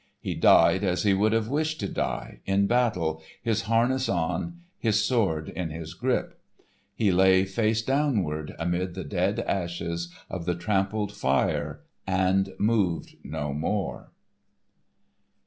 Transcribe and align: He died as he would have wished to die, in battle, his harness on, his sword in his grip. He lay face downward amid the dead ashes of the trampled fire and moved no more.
He 0.19 0.33
died 0.33 0.83
as 0.83 1.03
he 1.03 1.13
would 1.13 1.31
have 1.31 1.47
wished 1.47 1.79
to 1.81 1.87
die, 1.87 2.39
in 2.47 2.65
battle, 2.65 3.21
his 3.39 3.61
harness 3.69 4.09
on, 4.09 4.61
his 4.79 5.05
sword 5.05 5.49
in 5.49 5.69
his 5.69 5.93
grip. 5.93 6.41
He 6.95 7.11
lay 7.11 7.45
face 7.45 7.83
downward 7.83 8.55
amid 8.57 8.95
the 8.95 9.03
dead 9.03 9.41
ashes 9.41 10.11
of 10.27 10.45
the 10.45 10.55
trampled 10.55 11.11
fire 11.11 11.81
and 12.07 12.55
moved 12.57 13.15
no 13.23 13.53
more. 13.53 14.09